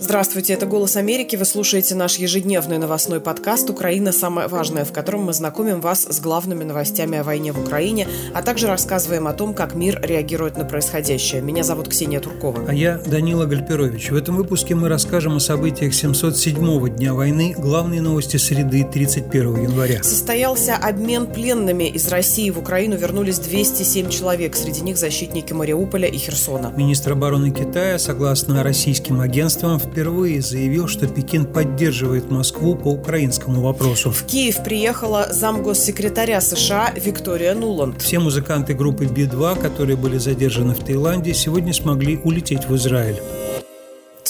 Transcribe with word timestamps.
Здравствуйте, 0.00 0.52
это 0.52 0.64
«Голос 0.64 0.94
Америки». 0.94 1.34
Вы 1.34 1.44
слушаете 1.44 1.96
наш 1.96 2.18
ежедневный 2.18 2.78
новостной 2.78 3.20
подкаст 3.20 3.68
«Украина. 3.68 4.12
Самое 4.12 4.46
важное», 4.46 4.84
в 4.84 4.92
котором 4.92 5.24
мы 5.24 5.32
знакомим 5.32 5.80
вас 5.80 6.06
с 6.08 6.20
главными 6.20 6.62
новостями 6.62 7.18
о 7.18 7.24
войне 7.24 7.50
в 7.50 7.60
Украине, 7.60 8.06
а 8.32 8.42
также 8.42 8.68
рассказываем 8.68 9.26
о 9.26 9.32
том, 9.32 9.54
как 9.54 9.74
мир 9.74 10.00
реагирует 10.00 10.56
на 10.56 10.64
происходящее. 10.64 11.42
Меня 11.42 11.64
зовут 11.64 11.88
Ксения 11.88 12.20
Туркова. 12.20 12.66
А 12.68 12.72
я 12.72 12.98
Данила 12.98 13.46
Гальперович. 13.46 14.12
В 14.12 14.16
этом 14.16 14.36
выпуске 14.36 14.76
мы 14.76 14.88
расскажем 14.88 15.36
о 15.36 15.40
событиях 15.40 15.92
707-го 15.92 16.86
дня 16.86 17.12
войны, 17.12 17.56
главные 17.58 18.00
новости 18.00 18.36
среды 18.36 18.84
31 18.84 19.64
января. 19.64 20.04
Состоялся 20.04 20.76
обмен 20.76 21.26
пленными. 21.26 21.84
Из 21.84 22.06
России 22.06 22.48
в 22.50 22.58
Украину 22.60 22.96
вернулись 22.96 23.40
207 23.40 24.10
человек, 24.10 24.54
среди 24.54 24.80
них 24.80 24.96
защитники 24.96 25.52
Мариуполя 25.52 26.06
и 26.06 26.18
Херсона. 26.18 26.72
Министр 26.76 27.12
обороны 27.12 27.50
Китая, 27.50 27.98
согласно 27.98 28.62
российским 28.62 29.20
агентствам, 29.20 29.80
впервые 29.90 30.40
заявил, 30.40 30.88
что 30.88 31.06
Пекин 31.06 31.46
поддерживает 31.46 32.30
Москву 32.30 32.76
по 32.76 32.88
украинскому 32.88 33.62
вопросу. 33.62 34.10
В 34.10 34.24
Киев 34.24 34.62
приехала 34.62 35.28
замгоссекретаря 35.30 36.40
США 36.40 36.92
Виктория 36.94 37.54
Нуланд. 37.54 38.02
Все 38.02 38.18
музыканты 38.18 38.74
группы 38.74 39.06
Би-2, 39.06 39.60
которые 39.60 39.96
были 39.96 40.18
задержаны 40.18 40.74
в 40.74 40.84
Таиланде, 40.84 41.34
сегодня 41.34 41.72
смогли 41.72 42.20
улететь 42.22 42.68
в 42.68 42.76
Израиль 42.76 43.20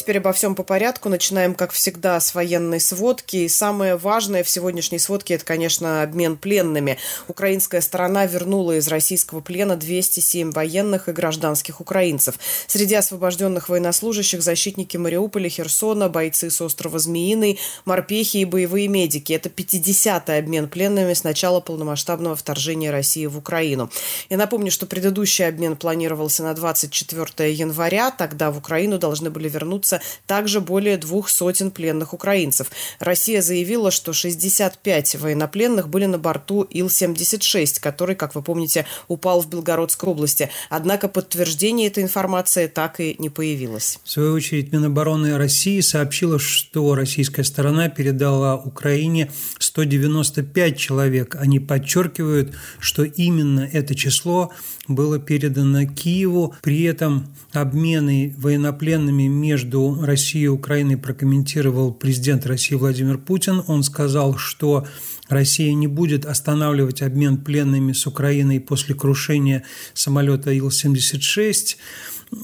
теперь 0.08 0.22
обо 0.22 0.32
всем 0.32 0.54
по 0.54 0.62
порядку. 0.62 1.10
Начинаем, 1.10 1.54
как 1.54 1.70
всегда, 1.72 2.18
с 2.18 2.34
военной 2.34 2.80
сводки. 2.80 3.36
И 3.36 3.48
самое 3.50 3.96
важное 3.96 4.42
в 4.42 4.48
сегодняшней 4.48 4.98
сводке– 4.98 5.34
это, 5.34 5.44
конечно, 5.44 6.02
обмен 6.02 6.38
пленными. 6.38 6.96
Украинская 7.26 7.82
сторона 7.82 8.24
вернула 8.24 8.78
из 8.78 8.88
российского 8.88 9.42
плена 9.42 9.76
207 9.76 10.50
военных 10.52 11.10
и 11.10 11.12
гражданских 11.12 11.82
украинцев. 11.82 12.36
Среди 12.68 12.94
освобожденных 12.94 13.68
военнослужащих 13.68 14.40
защитники 14.40 14.96
Мариуполя, 14.96 15.50
Херсона, 15.50 16.08
бойцы 16.08 16.48
с 16.48 16.58
острова 16.62 16.98
Змеиный, 16.98 17.58
морпехи 17.84 18.38
и 18.38 18.46
боевые 18.46 18.88
медики. 18.88 19.34
Это 19.34 19.50
50-й 19.50 20.38
обмен 20.38 20.70
пленными 20.70 21.12
с 21.12 21.22
начала 21.22 21.60
полномасштабного 21.60 22.34
вторжения 22.34 22.90
России 22.90 23.26
в 23.26 23.36
Украину. 23.36 23.90
Я 24.30 24.38
напомню, 24.38 24.70
что 24.70 24.86
предыдущий 24.86 25.46
обмен 25.46 25.76
планировался 25.76 26.44
на 26.44 26.54
24 26.54 27.52
января. 27.52 28.10
Тогда 28.10 28.50
в 28.50 28.56
Украину 28.56 28.98
должны 28.98 29.28
были 29.28 29.50
вернуться 29.50 29.97
также 30.26 30.60
более 30.60 30.96
двух 30.96 31.28
сотен 31.28 31.70
пленных 31.70 32.12
украинцев. 32.12 32.70
Россия 32.98 33.42
заявила, 33.42 33.90
что 33.90 34.12
65 34.12 35.16
военнопленных 35.16 35.88
были 35.88 36.06
на 36.06 36.18
борту 36.18 36.62
Ил-76, 36.62 37.80
который, 37.80 38.14
как 38.14 38.34
вы 38.34 38.42
помните, 38.42 38.86
упал 39.08 39.40
в 39.40 39.48
Белгородской 39.48 40.10
области. 40.10 40.50
Однако 40.70 41.08
подтверждение 41.08 41.88
этой 41.88 42.02
информации 42.02 42.66
так 42.66 43.00
и 43.00 43.16
не 43.18 43.30
появилось. 43.30 43.98
В 44.04 44.10
свою 44.10 44.34
очередь 44.34 44.72
Минобороны 44.72 45.36
России 45.36 45.80
сообщила, 45.80 46.38
что 46.38 46.94
российская 46.94 47.44
сторона 47.44 47.88
передала 47.88 48.56
Украине 48.56 49.30
195 49.58 50.78
человек. 50.78 51.36
Они 51.36 51.60
подчеркивают, 51.60 52.54
что 52.78 53.04
именно 53.04 53.68
это 53.72 53.94
число 53.94 54.52
было 54.86 55.18
передано 55.18 55.86
Киеву. 55.86 56.54
При 56.62 56.82
этом 56.82 57.26
обмены 57.52 58.34
военнопленными 58.38 59.28
между 59.28 59.87
России 60.02 60.42
и 60.42 60.48
Украины 60.48 60.96
прокомментировал 60.96 61.92
президент 61.92 62.46
России 62.46 62.74
Владимир 62.74 63.18
Путин. 63.18 63.62
Он 63.66 63.82
сказал, 63.82 64.36
что 64.36 64.86
Россия 65.28 65.72
не 65.74 65.86
будет 65.86 66.24
останавливать 66.26 67.02
обмен 67.02 67.38
пленными 67.38 67.92
с 67.92 68.06
Украиной 68.06 68.60
после 68.60 68.94
крушения 68.94 69.64
самолета 69.94 70.50
Ил-76 70.50 71.76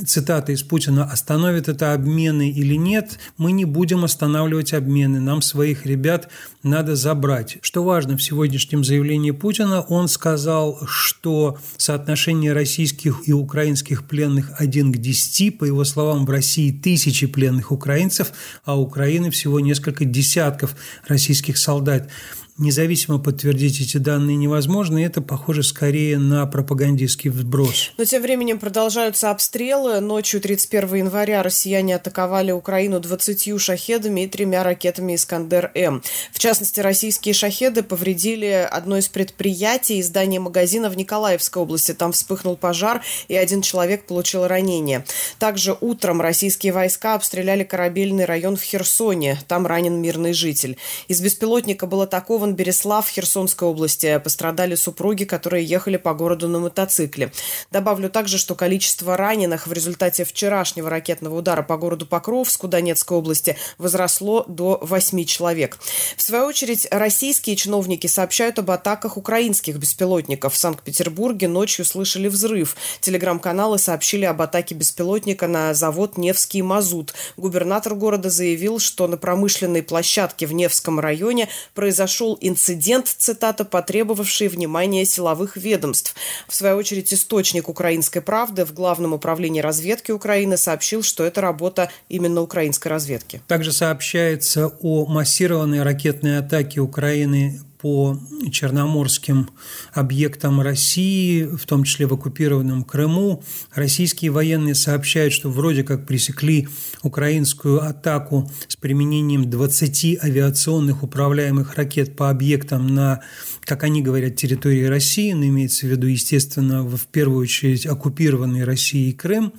цитата 0.07 0.53
из 0.53 0.63
Путина, 0.63 1.05
остановит 1.05 1.69
это 1.69 1.93
обмены 1.93 2.51
или 2.51 2.75
нет, 2.75 3.19
мы 3.37 3.53
не 3.53 3.65
будем 3.65 4.05
останавливать 4.05 4.73
обмены, 4.73 5.21
нам 5.21 5.43
своих 5.43 5.87
ребят 5.87 6.29
надо 6.63 6.97
забрать. 6.97 7.59
Что 7.61 7.85
важно 7.85 8.17
в 8.17 8.23
сегодняшнем 8.23 8.85
заявлении 8.85 9.31
Путина, 9.31 9.83
он 9.83 10.09
сказал, 10.09 10.81
что 10.87 11.59
соотношение 11.77 12.53
российских 12.53 13.29
и 13.29 13.33
украинских 13.33 14.05
пленных 14.05 14.53
1 14.59 14.93
к 14.93 14.97
10, 14.97 15.59
по 15.59 15.65
его 15.65 15.85
словам, 15.85 16.25
в 16.27 16.31
России 16.31 16.71
тысячи 16.71 17.27
пленных 17.27 17.71
украинцев, 17.71 18.33
а 18.65 18.79
Украины 18.79 19.31
всего 19.31 19.61
несколько 19.61 20.05
десятков 20.05 20.75
российских 21.07 21.59
солдат 21.59 22.09
независимо 22.57 23.19
подтвердить 23.19 23.81
эти 23.81 23.97
данные 23.97 24.37
невозможно, 24.37 24.99
и 24.99 25.03
это 25.03 25.21
похоже 25.21 25.63
скорее 25.63 26.19
на 26.19 26.47
пропагандистский 26.47 27.31
вброс. 27.31 27.93
Но 27.99 28.05
тем 28.05 28.23
временем 28.23 28.59
продолжаются 28.59 29.31
обстрелы. 29.31 30.01
Ночью 30.01 30.41
31 30.41 30.95
января 30.95 31.43
россияне 31.43 31.97
атаковали 31.97 32.53
Украину 32.53 33.01
20 33.01 33.61
шахедами 33.61 34.23
и 34.23 34.29
тремя 34.29 34.63
ракетами 34.63 35.17
«Искандер-М». 35.17 36.03
В 36.33 36.39
частности, 36.39 36.81
российские 36.81 37.35
шахеды 37.35 37.83
повредили 37.83 38.69
одно 38.71 38.99
из 38.99 39.09
предприятий 39.09 39.99
и 39.99 40.03
здание 40.03 40.39
магазина 40.39 40.89
в 40.91 40.97
Николаевской 40.97 41.63
области. 41.63 41.93
Там 41.93 42.13
вспыхнул 42.13 42.57
пожар, 42.57 43.03
и 43.27 43.35
один 43.35 43.63
человек 43.63 44.07
получил 44.07 44.47
ранение. 44.47 45.05
Также 45.39 45.77
утром 45.81 46.21
российские 46.21 46.73
войска 46.73 47.15
обстреляли 47.15 47.65
корабельный 47.65 48.25
район 48.25 48.57
в 48.57 48.63
Херсоне. 48.63 49.39
Там 49.49 49.67
ранен 49.67 50.01
мирный 50.01 50.33
житель. 50.33 50.77
Из 51.09 51.21
беспилотника 51.21 51.87
было 51.87 52.07
такого 52.07 52.44
арестован 52.45 52.55
Береслав 52.55 53.09
Херсонской 53.09 53.69
области. 53.69 54.19
Пострадали 54.23 54.75
супруги, 54.75 55.25
которые 55.25 55.65
ехали 55.65 55.97
по 55.97 56.15
городу 56.15 56.49
на 56.49 56.59
мотоцикле. 56.59 57.33
Добавлю 57.71 58.11
также, 58.11 58.39
что 58.39 58.55
количество 58.55 59.17
раненых 59.17 59.67
в 59.67 59.73
результате 59.73 60.25
вчерашнего 60.25 60.91
ракетного 60.91 61.37
удара 61.37 61.63
по 61.63 61.77
городу 61.77 62.07
Покровску 62.07 62.69
Донецкой 62.69 63.19
области 63.19 63.57
возросло 63.79 64.45
до 64.47 64.79
8 64.83 65.25
человек. 65.25 65.79
В 66.17 66.23
свою 66.23 66.47
очередь, 66.47 66.87
российские 66.91 67.57
чиновники 67.57 68.07
сообщают 68.07 68.59
об 68.59 68.71
атаках 68.71 69.17
украинских 69.17 69.77
беспилотников. 69.77 70.55
В 70.55 70.57
Санкт-Петербурге 70.57 71.49
ночью 71.49 71.85
слышали 71.85 72.29
взрыв. 72.29 72.77
Телеграм-каналы 73.01 73.79
сообщили 73.79 74.25
об 74.25 74.43
атаке 74.43 74.75
беспилотника 74.75 75.47
на 75.47 75.75
завод 75.75 76.19
«Невский 76.19 76.63
мазут». 76.63 77.15
Губернатор 77.37 77.95
города 77.95 78.31
заявил, 78.31 78.79
что 78.79 79.07
на 79.07 79.17
промышленной 79.17 79.83
площадке 79.83 80.47
в 80.47 80.53
Невском 80.53 81.01
районе 81.01 81.49
произошел 81.75 82.34
инцидент, 82.41 83.07
цитата, 83.07 83.65
потребовавший 83.65 84.49
внимания 84.49 85.05
силовых 85.05 85.57
ведомств. 85.57 86.15
В 86.49 86.55
свою 86.55 86.77
очередь, 86.77 87.13
источник 87.13 87.69
«Украинской 87.69 88.21
правды» 88.21 88.65
в 88.65 88.73
Главном 88.73 89.13
управлении 89.13 89.61
разведки 89.61 90.13
Украины 90.13 90.57
сообщил, 90.57 91.03
что 91.03 91.25
это 91.25 91.41
работа 91.41 91.91
именно 92.09 92.41
украинской 92.41 92.89
разведки. 92.89 93.43
Также 93.47 93.73
сообщается 93.73 94.69
о 94.81 95.07
массированной 95.07 95.83
ракетной 95.83 96.39
атаке 96.39 96.81
Украины 96.81 97.61
по 97.85 98.19
черноморским 98.51 99.51
объектам 99.93 100.63
России, 100.63 101.43
в 101.43 101.67
том 101.67 101.85
числе 101.85 102.07
в 102.07 102.15
оккупированном 102.15 102.83
Крыму. 102.83 103.45
Российские 103.75 104.31
военные 104.31 104.75
сообщают, 104.75 105.35
что 105.35 105.51
вроде 105.51 105.85
как 105.85 106.07
пресекли 106.07 106.67
украинскую 107.03 107.83
атаку 107.83 108.51
с 108.69 108.77
применением 108.77 109.51
20 109.51 110.25
авиационных 110.25 111.03
управляемых 111.03 111.75
ракет 111.75 112.17
по 112.17 112.31
объектам 112.31 112.87
на, 112.87 113.21
как 113.61 113.85
они 113.85 114.01
говорят, 114.01 114.37
территории 114.37 114.85
России, 114.85 115.33
но 115.35 115.45
имеется 115.45 115.87
в 115.87 115.91
виду, 115.91 116.07
естественно, 116.07 116.83
в 116.83 117.05
первую 117.09 117.43
очередь 117.43 117.85
оккупированный 117.85 118.65
Россией 118.65 119.13
Крым. 119.13 119.53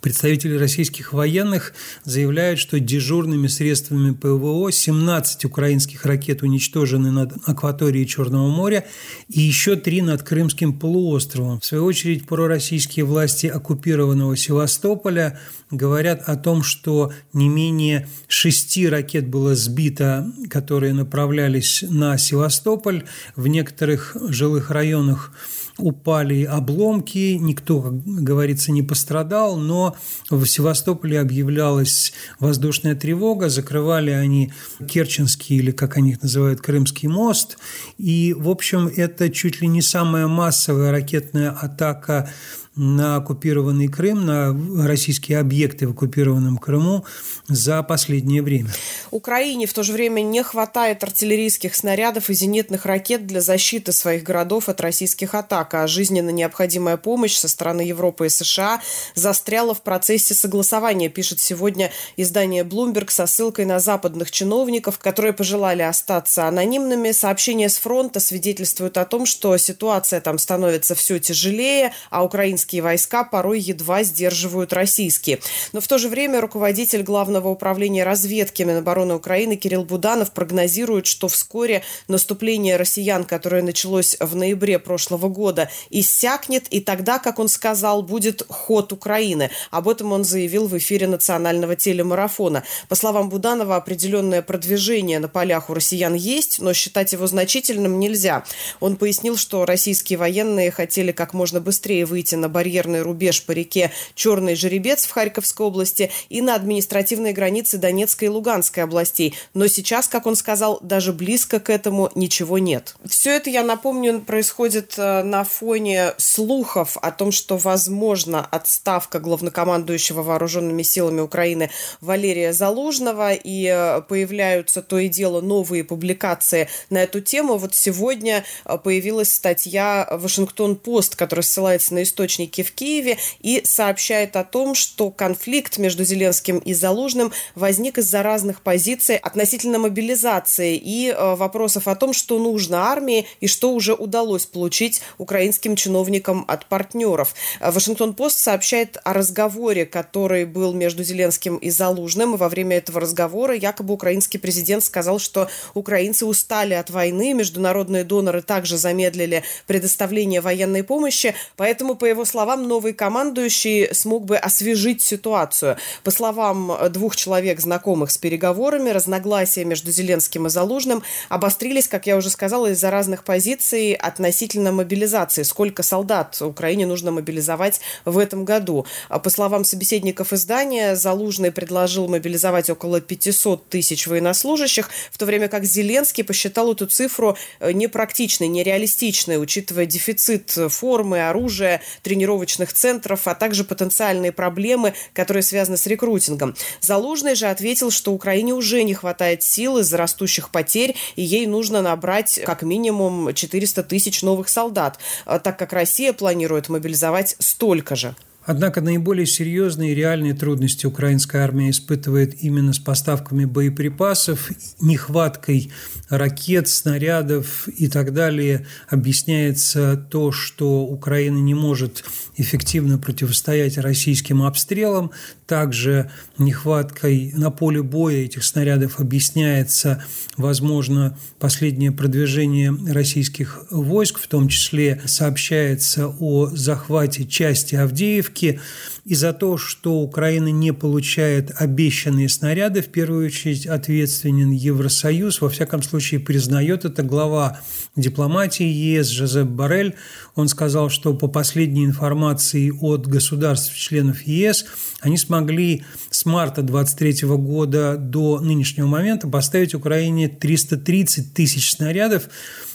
Представители 0.00 0.56
российских 0.56 1.12
военных 1.12 1.74
заявляют, 2.04 2.58
что 2.58 2.80
дежурными 2.80 3.48
средствами 3.48 4.12
ПВО 4.12 4.72
17 4.72 5.44
украинских 5.44 6.06
ракет 6.06 6.42
уничтожены 6.42 7.10
над 7.10 7.34
акваторией 7.44 7.65
Черного 8.06 8.48
моря 8.48 8.84
и 9.28 9.40
еще 9.40 9.76
три 9.76 10.02
над 10.02 10.22
Крымским 10.22 10.78
полуостровом. 10.78 11.60
В 11.60 11.64
свою 11.64 11.84
очередь, 11.84 12.26
пророссийские 12.26 13.04
власти 13.04 13.46
оккупированного 13.46 14.36
Севастополя 14.36 15.38
говорят 15.70 16.22
о 16.28 16.36
том, 16.36 16.62
что 16.62 17.12
не 17.32 17.48
менее 17.48 18.08
шести 18.28 18.88
ракет 18.88 19.28
было 19.28 19.54
сбито, 19.54 20.32
которые 20.48 20.92
направлялись 20.92 21.84
на 21.88 22.16
Севастополь. 22.18 23.04
В 23.34 23.46
некоторых 23.46 24.16
жилых 24.28 24.70
районах 24.70 25.32
упали 25.78 26.44
обломки, 26.44 27.36
никто, 27.40 27.82
как 27.82 28.04
говорится, 28.04 28.72
не 28.72 28.82
пострадал, 28.82 29.56
но 29.56 29.96
в 30.30 30.44
Севастополе 30.46 31.20
объявлялась 31.20 32.12
воздушная 32.40 32.94
тревога, 32.94 33.48
закрывали 33.48 34.10
они 34.10 34.52
Керченский 34.88 35.56
или, 35.56 35.70
как 35.70 35.96
они 35.96 36.12
их 36.12 36.22
называют, 36.22 36.60
Крымский 36.60 37.08
мост, 37.08 37.58
и, 37.98 38.34
в 38.36 38.48
общем, 38.48 38.88
это 38.88 39.30
чуть 39.30 39.60
ли 39.60 39.68
не 39.68 39.82
самая 39.82 40.26
массовая 40.26 40.90
ракетная 40.90 41.50
атака 41.50 42.30
на 42.76 43.16
оккупированный 43.16 43.88
Крым, 43.88 44.26
на 44.26 44.86
российские 44.86 45.38
объекты 45.38 45.88
в 45.88 45.92
оккупированном 45.92 46.58
Крыму 46.58 47.04
за 47.48 47.82
последнее 47.82 48.42
время. 48.42 48.70
Украине 49.10 49.66
в 49.66 49.72
то 49.72 49.82
же 49.82 49.92
время 49.92 50.20
не 50.20 50.42
хватает 50.42 51.02
артиллерийских 51.02 51.74
снарядов 51.74 52.28
и 52.28 52.34
зенитных 52.34 52.84
ракет 52.84 53.26
для 53.26 53.40
защиты 53.40 53.92
своих 53.92 54.22
городов 54.22 54.68
от 54.68 54.80
российских 54.82 55.34
атак, 55.34 55.72
а 55.74 55.86
жизненно 55.86 56.30
необходимая 56.30 56.98
помощь 56.98 57.34
со 57.34 57.48
стороны 57.48 57.80
Европы 57.80 58.26
и 58.26 58.28
США 58.28 58.82
застряла 59.14 59.74
в 59.74 59.82
процессе 59.82 60.34
согласования, 60.34 61.08
пишет 61.08 61.40
сегодня 61.40 61.90
издание 62.16 62.62
Bloomberg 62.62 63.10
со 63.10 63.26
ссылкой 63.26 63.64
на 63.64 63.80
западных 63.80 64.30
чиновников, 64.30 64.98
которые 64.98 65.32
пожелали 65.32 65.82
остаться 65.82 66.46
анонимными. 66.46 67.12
Сообщения 67.12 67.70
с 67.70 67.78
фронта 67.78 68.20
свидетельствуют 68.20 68.98
о 68.98 69.06
том, 69.06 69.24
что 69.24 69.56
ситуация 69.56 70.20
там 70.20 70.38
становится 70.38 70.94
все 70.94 71.18
тяжелее, 71.18 71.92
а 72.10 72.22
украинские 72.22 72.65
войска 72.74 73.24
порой 73.24 73.60
едва 73.60 74.02
сдерживают 74.02 74.72
российские. 74.72 75.40
Но 75.72 75.80
в 75.80 75.86
то 75.86 75.98
же 75.98 76.08
время 76.08 76.40
руководитель 76.40 77.02
Главного 77.02 77.48
управления 77.48 78.04
разведки 78.04 78.62
Минобороны 78.62 79.14
Украины 79.14 79.56
Кирилл 79.56 79.84
Буданов 79.84 80.32
прогнозирует, 80.32 81.06
что 81.06 81.28
вскоре 81.28 81.82
наступление 82.08 82.76
россиян, 82.76 83.24
которое 83.24 83.62
началось 83.62 84.16
в 84.20 84.34
ноябре 84.34 84.78
прошлого 84.78 85.28
года, 85.28 85.70
иссякнет, 85.90 86.66
и 86.70 86.80
тогда, 86.80 87.18
как 87.18 87.38
он 87.38 87.48
сказал, 87.48 88.02
будет 88.02 88.44
ход 88.48 88.92
Украины. 88.92 89.50
Об 89.70 89.88
этом 89.88 90.12
он 90.12 90.24
заявил 90.24 90.66
в 90.66 90.76
эфире 90.78 91.06
национального 91.06 91.76
телемарафона. 91.76 92.64
По 92.88 92.94
словам 92.94 93.28
Буданова, 93.28 93.76
определенное 93.76 94.42
продвижение 94.42 95.18
на 95.18 95.28
полях 95.28 95.70
у 95.70 95.74
россиян 95.74 96.14
есть, 96.14 96.60
но 96.60 96.72
считать 96.72 97.12
его 97.12 97.26
значительным 97.26 97.98
нельзя. 97.98 98.44
Он 98.80 98.96
пояснил, 98.96 99.36
что 99.36 99.64
российские 99.64 100.18
военные 100.18 100.70
хотели 100.70 101.12
как 101.12 101.34
можно 101.34 101.60
быстрее 101.60 102.06
выйти 102.06 102.34
на 102.34 102.48
барьерный 102.56 103.02
рубеж 103.02 103.44
по 103.44 103.52
реке 103.52 103.92
Черный 104.14 104.54
Жеребец 104.54 105.04
в 105.04 105.10
Харьковской 105.10 105.66
области 105.66 106.10
и 106.30 106.40
на 106.40 106.54
административные 106.54 107.34
границы 107.34 107.76
Донецкой 107.76 108.28
и 108.28 108.30
Луганской 108.30 108.82
областей. 108.82 109.34
Но 109.52 109.66
сейчас, 109.66 110.08
как 110.08 110.24
он 110.24 110.36
сказал, 110.36 110.78
даже 110.80 111.12
близко 111.12 111.60
к 111.60 111.68
этому 111.68 112.10
ничего 112.14 112.58
нет. 112.58 112.96
Все 113.04 113.36
это, 113.36 113.50
я 113.50 113.62
напомню, 113.62 114.22
происходит 114.22 114.94
э, 114.96 115.22
на 115.22 115.44
фоне 115.44 116.14
слухов 116.16 116.96
о 117.02 117.10
том, 117.10 117.30
что 117.30 117.58
возможно 117.58 118.40
отставка 118.42 119.20
главнокомандующего 119.20 120.22
вооруженными 120.22 120.82
силами 120.82 121.20
Украины 121.20 121.68
Валерия 122.00 122.54
Залужного 122.54 123.34
и 123.34 123.66
э, 123.66 124.00
появляются 124.00 124.80
то 124.80 124.98
и 124.98 125.08
дело 125.08 125.42
новые 125.42 125.84
публикации 125.84 126.70
на 126.88 127.02
эту 127.02 127.20
тему. 127.20 127.58
Вот 127.58 127.74
сегодня 127.74 128.44
э, 128.64 128.78
появилась 128.82 129.30
статья 129.30 130.08
«Вашингтон-Пост», 130.10 131.16
которая 131.16 131.44
ссылается 131.44 131.92
на 131.92 132.02
источники 132.02 132.45
в 132.46 132.72
Киеве 132.72 133.18
и 133.40 133.62
сообщает 133.64 134.36
о 134.36 134.44
том, 134.44 134.74
что 134.74 135.10
конфликт 135.10 135.78
между 135.78 136.04
Зеленским 136.04 136.58
и 136.58 136.74
Залужным 136.74 137.32
возник 137.54 137.98
из-за 137.98 138.22
разных 138.22 138.62
позиций 138.62 139.16
относительно 139.16 139.78
мобилизации 139.78 140.76
и 140.76 141.10
э, 141.10 141.34
вопросов 141.34 141.88
о 141.88 141.96
том, 141.96 142.12
что 142.12 142.38
нужно 142.38 142.84
армии 142.84 143.26
и 143.40 143.46
что 143.46 143.72
уже 143.72 143.94
удалось 143.94 144.46
получить 144.46 145.02
украинским 145.18 145.76
чиновникам 145.76 146.44
от 146.48 146.66
партнеров. 146.66 147.34
Вашингтон-Пост 147.60 148.38
сообщает 148.38 148.98
о 149.04 149.12
разговоре, 149.12 149.86
который 149.86 150.44
был 150.44 150.72
между 150.72 151.04
Зеленским 151.04 151.56
и 151.56 151.70
Залужным. 151.70 152.34
И 152.34 152.38
во 152.38 152.48
время 152.48 152.76
этого 152.76 153.00
разговора 153.00 153.54
якобы 153.54 153.94
украинский 153.94 154.38
президент 154.38 154.84
сказал, 154.84 155.18
что 155.18 155.48
украинцы 155.74 156.26
устали 156.26 156.74
от 156.74 156.90
войны, 156.90 157.34
международные 157.34 158.04
доноры 158.04 158.42
также 158.42 158.76
замедлили 158.76 159.42
предоставление 159.66 160.40
военной 160.40 160.82
помощи, 160.82 161.34
поэтому, 161.56 161.94
по 161.94 162.04
его 162.04 162.24
словам, 162.24 162.35
новый 162.68 162.92
командующий 162.92 163.94
смог 163.94 164.24
бы 164.24 164.36
освежить 164.36 165.02
ситуацию. 165.02 165.76
По 166.04 166.10
словам 166.10 166.72
двух 166.90 167.16
человек, 167.16 167.60
знакомых 167.60 168.10
с 168.10 168.18
переговорами, 168.18 168.90
разногласия 168.90 169.64
между 169.64 169.90
Зеленским 169.90 170.46
и 170.46 170.50
Залужным 170.50 171.02
обострились, 171.28 171.88
как 171.88 172.06
я 172.06 172.16
уже 172.16 172.30
сказала, 172.30 172.70
из-за 172.72 172.90
разных 172.90 173.24
позиций 173.24 173.92
относительно 173.92 174.72
мобилизации. 174.72 175.42
Сколько 175.42 175.82
солдат 175.82 176.40
Украине 176.40 176.86
нужно 176.86 177.10
мобилизовать 177.10 177.80
в 178.04 178.18
этом 178.18 178.44
году? 178.44 178.86
По 179.08 179.30
словам 179.30 179.64
собеседников 179.64 180.32
издания, 180.32 180.96
Залужный 180.96 181.52
предложил 181.52 182.08
мобилизовать 182.08 182.70
около 182.70 183.00
500 183.00 183.68
тысяч 183.68 184.06
военнослужащих, 184.06 184.90
в 185.10 185.18
то 185.18 185.26
время 185.26 185.48
как 185.48 185.64
Зеленский 185.64 186.24
посчитал 186.24 186.72
эту 186.72 186.86
цифру 186.86 187.36
э, 187.60 187.72
непрактичной, 187.72 188.48
нереалистичной, 188.48 189.40
учитывая 189.40 189.86
дефицит 189.86 190.50
формы, 190.68 191.28
оружия, 191.28 191.82
тренировочных 192.26 192.72
центров, 192.72 193.28
а 193.28 193.34
также 193.34 193.62
потенциальные 193.62 194.32
проблемы, 194.32 194.94
которые 195.12 195.42
связаны 195.42 195.76
с 195.76 195.86
рекрутингом. 195.86 196.56
Залужный 196.80 197.36
же 197.36 197.46
ответил, 197.46 197.90
что 197.90 198.12
Украине 198.12 198.52
уже 198.52 198.82
не 198.82 198.94
хватает 198.94 199.42
сил 199.42 199.78
из-за 199.78 199.96
растущих 199.96 200.50
потерь, 200.50 200.96
и 201.14 201.22
ей 201.22 201.46
нужно 201.46 201.82
набрать 201.82 202.40
как 202.44 202.62
минимум 202.62 203.32
400 203.32 203.84
тысяч 203.84 204.22
новых 204.22 204.48
солдат, 204.48 204.98
э, 205.26 205.38
так 205.42 205.56
как 205.56 205.72
Россия 205.72 206.12
планирует 206.12 206.68
мобилизовать 206.68 207.36
столько 207.38 207.94
же. 207.94 208.14
Однако 208.46 208.80
наиболее 208.80 209.26
серьезные 209.26 209.90
и 209.90 209.94
реальные 209.94 210.34
трудности 210.34 210.86
украинская 210.86 211.42
армия 211.42 211.70
испытывает 211.70 212.44
именно 212.44 212.72
с 212.72 212.78
поставками 212.78 213.44
боеприпасов, 213.44 214.50
нехваткой 214.80 215.72
ракет, 216.08 216.68
снарядов 216.68 217.66
и 217.66 217.88
так 217.88 218.14
далее. 218.14 218.64
Объясняется 218.88 219.96
то, 219.96 220.30
что 220.30 220.84
Украина 220.84 221.38
не 221.38 221.54
может 221.54 222.04
эффективно 222.36 222.98
противостоять 222.98 223.78
российским 223.78 224.44
обстрелам. 224.44 225.10
Также 225.48 226.10
нехваткой 226.38 227.32
на 227.34 227.50
поле 227.50 227.82
боя 227.82 228.16
этих 228.16 228.44
снарядов 228.44 229.00
объясняется, 229.00 230.04
возможно, 230.36 231.18
последнее 231.40 231.90
продвижение 231.90 232.72
российских 232.92 233.64
войск, 233.70 234.20
в 234.20 234.28
том 234.28 234.48
числе 234.48 235.00
сообщается 235.06 236.08
о 236.20 236.46
захвате 236.54 237.26
части 237.26 237.74
Авдеевки, 237.74 238.35
ошибки 238.36 238.60
и 239.04 239.14
за 239.14 239.32
то, 239.32 239.56
что 239.56 240.00
Украина 240.00 240.48
не 240.48 240.72
получает 240.72 241.52
обещанные 241.56 242.28
снаряды, 242.28 242.82
в 242.82 242.88
первую 242.88 243.26
очередь 243.26 243.66
ответственен 243.66 244.50
Евросоюз. 244.50 245.40
Во 245.40 245.48
всяком 245.48 245.82
случае, 245.82 246.20
признает 246.20 246.84
это 246.84 247.02
глава 247.02 247.60
дипломатии 247.94 248.66
ЕС 248.66 249.08
Жозеп 249.08 249.46
Барель. 249.46 249.94
Он 250.34 250.48
сказал, 250.48 250.90
что 250.90 251.14
по 251.14 251.28
последней 251.28 251.84
информации 251.84 252.72
от 252.80 253.06
государств-членов 253.06 254.22
ЕС 254.26 254.66
они 255.00 255.18
смогли 255.18 255.84
марта 256.26 256.62
2023 256.62 257.28
года 257.36 257.96
до 257.96 258.40
нынешнего 258.40 258.86
момента 258.86 259.28
поставить 259.28 259.74
Украине 259.74 260.28
330 260.28 261.32
тысяч 261.32 261.70
снарядов. 261.70 262.28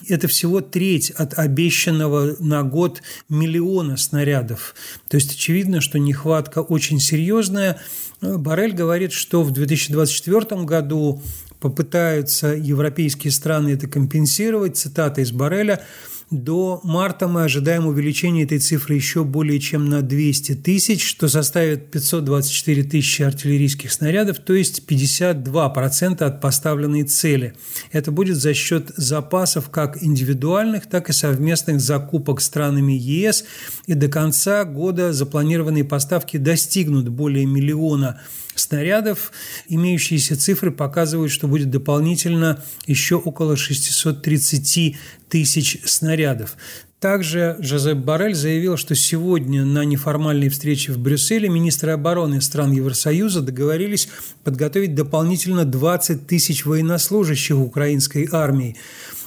Это 0.08 0.28
всего 0.28 0.62
треть 0.62 1.12
от 1.12 1.38
обещанного 1.38 2.36
на 2.40 2.64
год 2.64 3.02
миллиона 3.30 3.98
снарядов. 3.98 4.74
То 5.10 5.18
есть 5.18 5.34
очевидно, 5.34 5.82
что 5.82 6.00
нехватка 6.00 6.60
очень 6.60 7.00
серьезная. 7.00 7.80
Барель 8.22 8.74
говорит, 8.74 9.12
что 9.12 9.44
в 9.44 9.52
2024 9.52 10.64
году 10.64 11.22
попытаются 11.60 12.48
европейские 12.48 13.32
страны 13.32 13.70
это 13.70 13.88
компенсировать. 13.88 14.78
Цитата 14.78 15.22
из 15.22 15.32
Бареля– 15.32 15.84
до 16.32 16.80
марта 16.84 17.28
мы 17.28 17.44
ожидаем 17.44 17.86
увеличения 17.86 18.44
этой 18.44 18.60
цифры 18.60 18.96
еще 18.96 19.26
более 19.26 19.60
чем 19.60 19.90
на 19.90 20.02
200 20.02 20.56
тысяч, 20.56 21.06
что 21.06 21.28
составит 21.28 21.92
524 21.92 22.84
тысячи 22.84 23.22
артиллерийских 23.22 23.92
снарядов, 23.92 24.40
то 24.40 24.54
есть 24.54 24.84
52% 24.88 26.24
от 26.24 26.42
поставленной 26.42 27.04
цели. 27.04 27.54
Это 27.92 28.12
будет 28.12 28.38
за 28.38 28.54
счет 28.54 28.92
запасов 28.96 29.70
как 29.70 30.02
индивидуальных, 30.02 30.88
так 30.88 31.10
и 31.10 31.14
совместных 31.14 31.82
закупок 31.82 32.40
странами 32.40 32.94
ЕС, 32.94 33.44
и 33.86 33.94
до 33.94 34.08
конца 34.08 34.64
года 34.64 35.12
запланированные 35.12 35.84
поставки 35.84 36.38
достигнут 36.38 37.10
более 37.10 37.46
миллиона 37.46 38.22
снарядов. 38.56 39.32
Имеющиеся 39.68 40.38
цифры 40.38 40.72
показывают, 40.72 41.32
что 41.32 41.48
будет 41.48 41.70
дополнительно 41.70 42.64
еще 42.86 43.16
около 43.16 43.58
630 43.58 44.98
тысяч 45.32 45.80
снарядов. 45.86 46.58
Также 47.00 47.56
Жозеп 47.60 47.98
Барель 47.98 48.36
заявил, 48.36 48.78
что 48.78 48.94
сегодня 48.94 49.66
на 49.66 49.84
неформальной 49.84 50.50
встрече 50.50 50.92
в 50.92 51.00
Брюсселе 51.00 51.50
министры 51.50 51.94
обороны 51.94 52.42
стран 52.42 52.74
Евросоюза 52.74 53.42
договорились 53.42 54.08
подготовить 54.44 54.94
дополнительно 54.94 55.66
20 55.66 56.28
тысяч 56.28 56.64
военнослужащих 56.64 57.58
украинской 57.58 58.30
армии. 58.32 58.76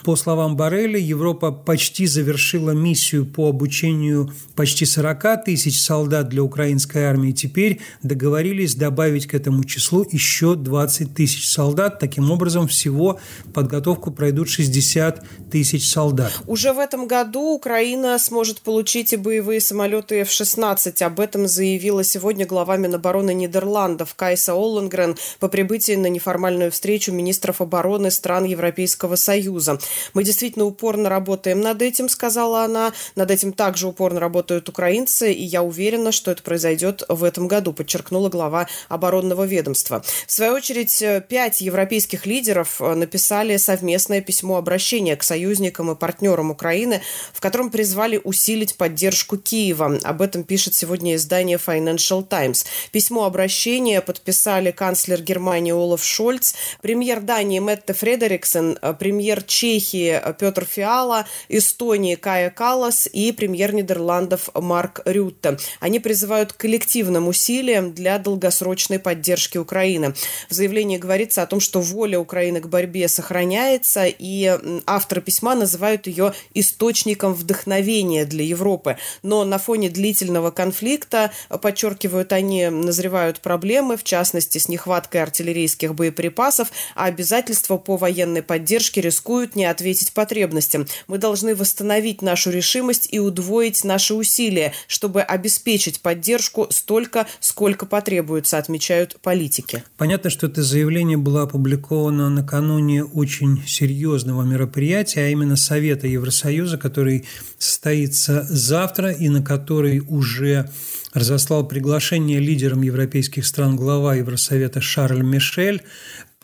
По 0.04 0.16
словам 0.16 0.54
Барреля, 0.54 0.98
Европа 0.98 1.50
почти 1.50 2.04
завершила 2.04 2.72
миссию 2.72 3.24
по 3.24 3.48
обучению 3.48 4.30
почти 4.54 4.84
40 4.84 5.46
тысяч 5.46 5.82
солдат 5.82 6.28
для 6.28 6.42
украинской 6.42 7.04
армии. 7.04 7.32
Теперь 7.32 7.80
договорились 8.02 8.74
добавить 8.74 9.26
к 9.26 9.32
этому 9.32 9.64
числу 9.64 10.06
еще 10.10 10.56
20 10.56 11.14
тысяч 11.14 11.48
солдат. 11.48 12.00
Таким 12.00 12.30
образом, 12.30 12.68
всего 12.68 13.18
подготовку 13.54 14.10
пройдут 14.10 14.50
60 14.50 15.24
тысяч 15.50 15.90
солдат. 15.90 16.32
Уже 16.46 16.74
в 16.74 16.80
этом 16.80 17.06
году 17.08 17.54
Украина 17.54 18.18
сможет 18.18 18.60
получить 18.60 19.14
и 19.14 19.16
боевые 19.16 19.62
самолеты 19.62 20.16
F-16. 20.20 21.02
Об 21.02 21.18
этом 21.18 21.48
заявила 21.48 22.04
сегодня 22.04 22.44
глава 22.44 22.76
Минобороны 22.76 23.32
Нидерландов 23.32 24.14
Кайса 24.14 24.52
Олленгрен 24.52 25.16
по 25.40 25.48
прибытии 25.48 25.94
на 25.94 26.08
неформальную 26.08 26.70
встречу 26.70 27.10
министров 27.10 27.62
обороны 27.62 28.10
стран 28.10 28.44
Европейского 28.44 29.16
Союза. 29.16 29.78
Мы 30.12 30.24
действительно 30.24 30.64
упорно 30.64 31.08
работаем 31.08 31.60
над 31.60 31.82
этим, 31.82 32.08
сказала 32.08 32.64
она. 32.64 32.92
Над 33.16 33.30
этим 33.30 33.52
также 33.52 33.86
упорно 33.86 34.20
работают 34.20 34.68
украинцы, 34.68 35.32
и 35.32 35.42
я 35.42 35.62
уверена, 35.62 36.12
что 36.12 36.30
это 36.30 36.42
произойдет 36.42 37.02
в 37.08 37.24
этом 37.24 37.48
году, 37.48 37.72
подчеркнула 37.72 38.28
глава 38.28 38.68
оборонного 38.88 39.44
ведомства. 39.44 40.02
В 40.26 40.32
свою 40.32 40.54
очередь, 40.54 41.02
пять 41.28 41.60
европейских 41.60 42.26
лидеров 42.26 42.80
написали 42.80 43.56
совместное 43.56 44.20
письмо 44.20 44.56
обращения 44.56 45.16
к 45.16 45.22
союзникам 45.22 45.90
и 45.90 45.94
партнерам 45.94 46.50
Украины, 46.50 47.02
в 47.32 47.40
котором 47.40 47.70
призвали 47.70 48.20
усилить 48.22 48.76
поддержку 48.76 49.36
Киева. 49.36 49.98
Об 50.02 50.22
этом 50.22 50.44
пишет 50.44 50.74
сегодня 50.74 51.14
издание 51.14 51.58
Financial 51.64 52.26
Times. 52.26 52.66
Письмо 52.92 53.24
обращения 53.24 54.00
подписали 54.00 54.70
канцлер 54.70 55.22
Германии 55.22 55.72
Олаф 55.72 56.04
Шольц, 56.04 56.54
премьер 56.82 57.20
Дании 57.20 57.58
Метте 57.58 57.92
Фредериксен, 57.92 58.78
премьер 58.98 59.42
Чехии 59.84 60.20
Петр 60.38 60.64
Фиала, 60.64 61.26
Эстонии 61.48 62.14
Кая 62.14 62.50
Калас 62.50 63.06
и 63.12 63.32
премьер 63.32 63.74
Нидерландов 63.74 64.48
Марк 64.54 65.00
Рютте. 65.04 65.58
Они 65.80 66.00
призывают 66.00 66.52
к 66.52 66.56
коллективным 66.56 67.28
усилиям 67.28 67.92
для 67.92 68.18
долгосрочной 68.18 68.98
поддержки 68.98 69.58
Украины. 69.58 70.14
В 70.48 70.54
заявлении 70.54 70.96
говорится 70.96 71.42
о 71.42 71.46
том, 71.46 71.60
что 71.60 71.80
воля 71.80 72.18
Украины 72.18 72.60
к 72.60 72.66
борьбе 72.66 73.08
сохраняется, 73.08 74.06
и 74.06 74.58
авторы 74.86 75.20
письма 75.20 75.54
называют 75.54 76.06
ее 76.06 76.32
источником 76.54 77.34
вдохновения 77.34 78.24
для 78.24 78.44
Европы. 78.44 78.96
Но 79.22 79.44
на 79.44 79.58
фоне 79.58 79.90
длительного 79.90 80.50
конфликта, 80.50 81.30
подчеркивают 81.60 82.32
они, 82.32 82.68
назревают 82.68 83.40
проблемы, 83.40 83.96
в 83.96 84.04
частности, 84.04 84.58
с 84.58 84.68
нехваткой 84.68 85.22
артиллерийских 85.22 85.94
боеприпасов, 85.94 86.68
а 86.94 87.04
обязательства 87.04 87.76
по 87.76 87.96
военной 87.96 88.42
поддержке 88.42 89.00
рискуют 89.00 89.56
не 89.56 89.73
ответить 89.74 90.12
потребностям. 90.12 90.86
Мы 91.08 91.18
должны 91.18 91.54
восстановить 91.54 92.22
нашу 92.22 92.50
решимость 92.50 93.08
и 93.10 93.18
удвоить 93.18 93.84
наши 93.84 94.14
усилия, 94.14 94.72
чтобы 94.86 95.20
обеспечить 95.20 96.00
поддержку 96.00 96.68
столько, 96.70 97.26
сколько 97.40 97.86
потребуется, 97.86 98.58
отмечают 98.58 99.16
политики. 99.20 99.84
Понятно, 99.96 100.30
что 100.30 100.46
это 100.46 100.62
заявление 100.62 101.18
было 101.18 101.42
опубликовано 101.42 102.30
накануне 102.30 103.04
очень 103.04 103.62
серьезного 103.66 104.42
мероприятия, 104.42 105.22
а 105.22 105.28
именно 105.28 105.56
Совета 105.56 106.06
Евросоюза, 106.06 106.78
который 106.78 107.26
состоится 107.58 108.46
завтра 108.48 109.10
и 109.10 109.28
на 109.28 109.42
который 109.42 110.00
уже 110.00 110.70
разослал 111.12 111.66
приглашение 111.66 112.40
лидерам 112.40 112.82
европейских 112.82 113.46
стран 113.46 113.76
глава 113.76 114.16
Евросовета 114.16 114.80
Шарль 114.80 115.22
Мишель 115.22 115.82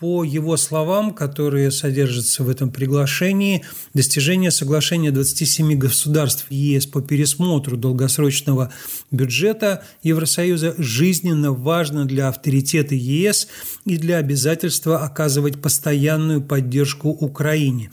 по 0.01 0.23
его 0.23 0.57
словам, 0.57 1.13
которые 1.13 1.69
содержатся 1.69 2.43
в 2.43 2.49
этом 2.49 2.71
приглашении, 2.71 3.63
достижение 3.93 4.49
соглашения 4.49 5.11
27 5.11 5.77
государств 5.77 6.47
ЕС 6.49 6.87
по 6.87 7.03
пересмотру 7.03 7.77
долгосрочного 7.77 8.73
бюджета 9.11 9.83
Евросоюза 10.01 10.73
жизненно 10.79 11.51
важно 11.51 12.05
для 12.05 12.29
авторитета 12.29 12.95
ЕС 12.95 13.47
и 13.85 13.97
для 13.97 14.17
обязательства 14.17 15.03
оказывать 15.03 15.61
постоянную 15.61 16.41
поддержку 16.41 17.09
Украине. 17.09 17.91